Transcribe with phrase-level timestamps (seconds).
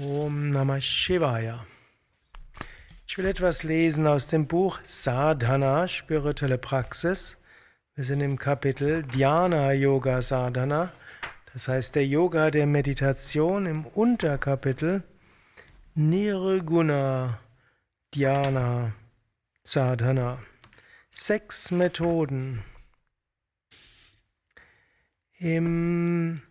[0.00, 1.66] Om Namah Shivaya.
[3.08, 7.36] Ich will etwas lesen aus dem Buch Sadhana, spirituelle Praxis.
[7.96, 10.92] Wir sind im Kapitel Dhyana Yoga Sadhana,
[11.52, 15.02] das heißt der Yoga der Meditation im Unterkapitel
[15.96, 17.40] Nirguna
[18.14, 18.92] Dhyana
[19.64, 20.38] Sadhana.
[21.10, 22.62] Sechs Methoden.
[25.40, 26.42] Im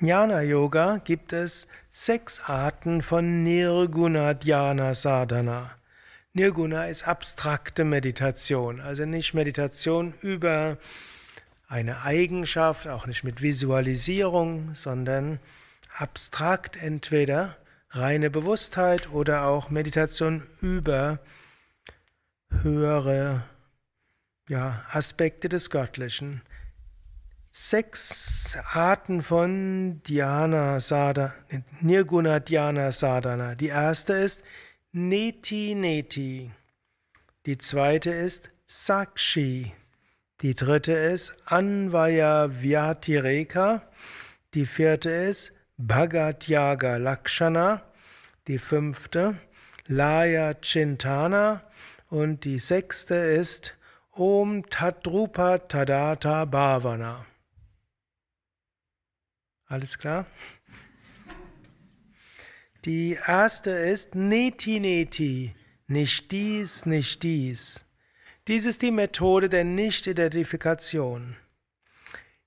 [0.00, 5.70] Jnana Yoga gibt es sechs Arten von Nirguna Dhyana Sadhana.
[6.32, 10.76] Nirguna ist abstrakte Meditation, also nicht Meditation über
[11.68, 15.40] eine Eigenschaft, auch nicht mit Visualisierung, sondern
[15.96, 17.56] abstrakt entweder
[17.90, 21.18] reine Bewusstheit oder auch Meditation über
[22.62, 23.44] höhere
[24.48, 26.42] ja, Aspekte des Göttlichen
[27.56, 31.32] sechs Arten von Dhyana Sadhana,
[31.80, 33.54] Nirguna Dhyana Sadhana.
[33.54, 34.42] Die erste ist
[34.92, 36.50] Neti Neti.
[37.46, 39.72] Die zweite ist Sakshi.
[40.42, 43.82] Die dritte ist Anvaya Vyatireka.
[44.52, 47.82] Die vierte ist Bhagat Yaga Lakshana.
[48.48, 49.38] Die fünfte
[49.86, 51.62] Laya Chintana.
[52.10, 53.74] Und die sechste ist
[54.12, 57.24] Om Tadrupa Tadata Bhavana.
[59.66, 60.26] Alles klar?
[62.84, 65.54] Die erste ist Neti Neti,
[65.88, 67.84] nicht dies, nicht dies.
[68.46, 71.36] Dies ist die Methode der Nicht-Identifikation.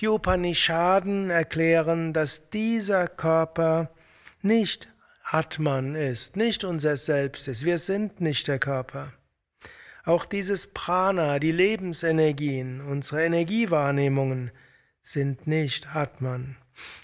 [0.00, 3.94] Die Upanishaden erklären, dass dieser Körper
[4.40, 4.88] nicht
[5.22, 7.64] Atman ist, nicht unser Selbst ist.
[7.64, 9.12] Wir sind nicht der Körper.
[10.04, 14.50] Auch dieses Prana, die Lebensenergien, unsere Energiewahrnehmungen
[15.02, 16.56] sind nicht Atman.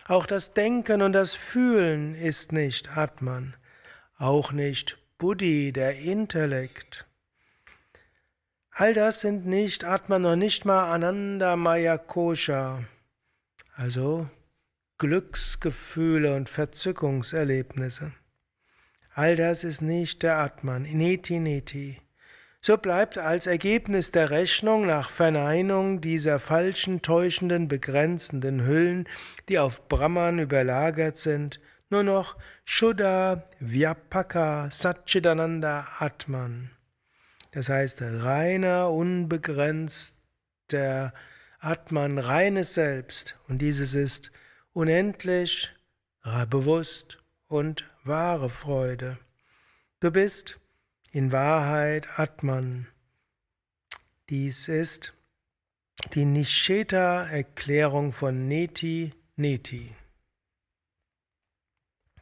[0.06, 3.54] Auch das Denken und das Fühlen ist nicht Atman,
[4.16, 7.06] auch nicht Buddhi, der Intellekt.
[8.70, 12.84] All das sind nicht Atman noch nicht mal Ananda Maya Kosha,
[13.74, 14.30] also
[14.98, 18.12] Glücksgefühle und Verzückungserlebnisse.
[19.12, 22.00] All das ist nicht der Atman, Neti Neti.
[22.60, 29.08] So bleibt als Ergebnis der Rechnung nach Verneinung dieser falschen, täuschenden, begrenzenden Hüllen,
[29.48, 36.72] die auf Brahman überlagert sind, nur noch Shuddha Vyapaka Satchidananda Atman.
[37.52, 41.14] Das heißt reiner, unbegrenzter
[41.60, 43.38] Atman, reines Selbst.
[43.48, 44.32] Und dieses ist
[44.72, 45.72] unendlich,
[46.50, 49.16] bewusst und wahre Freude.
[50.00, 50.58] Du bist
[51.18, 52.86] in Wahrheit Atman.
[54.30, 55.14] Dies ist
[56.14, 59.96] die Nisheta-Erklärung von Neti Neti.